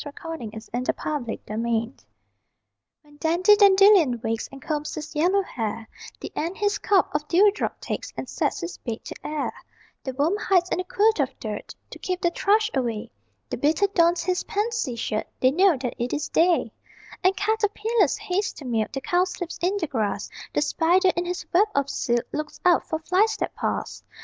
_[Illustration: 0.03 0.49
The 0.83 0.93
Plumpuppets] 0.93 1.45
DANDY 1.45 1.93
DANDELION 1.93 1.97
When 3.03 3.17
Dandy 3.17 3.55
Dandelion 3.55 4.19
wakes 4.23 4.49
And 4.51 4.59
combs 4.59 4.95
his 4.95 5.15
yellow 5.15 5.43
hair, 5.43 5.87
The 6.19 6.31
ant 6.35 6.57
his 6.57 6.79
cup 6.79 7.13
of 7.13 7.27
dewdrop 7.27 7.79
takes 7.79 8.11
And 8.17 8.27
sets 8.27 8.61
his 8.61 8.79
bed 8.79 9.05
to 9.05 9.15
air; 9.23 9.53
The 10.03 10.13
worm 10.15 10.37
hides 10.37 10.69
in 10.71 10.79
a 10.79 10.83
quilt 10.83 11.19
of 11.19 11.39
dirt 11.39 11.75
To 11.91 11.99
keep 11.99 12.19
the 12.21 12.31
thrush 12.31 12.71
away, 12.73 13.11
The 13.51 13.57
beetle 13.57 13.89
dons 13.93 14.23
his 14.23 14.43
pansy 14.45 14.95
shirt 14.95 15.27
They 15.39 15.51
know 15.51 15.77
that 15.77 15.93
it 15.99 16.13
is 16.13 16.29
day! 16.29 16.71
And 17.23 17.37
caterpillars 17.37 18.17
haste 18.17 18.57
to 18.57 18.65
milk 18.65 18.93
The 18.93 19.01
cowslips 19.01 19.59
in 19.61 19.77
the 19.77 19.85
grass; 19.85 20.31
The 20.51 20.63
spider, 20.63 21.11
in 21.15 21.25
his 21.25 21.45
web 21.53 21.67
of 21.75 21.91
silk, 21.91 22.25
Looks 22.31 22.59
out 22.65 22.89
for 22.89 22.97
flies 22.97 23.37
that 23.37 23.53
pass. 23.53 24.01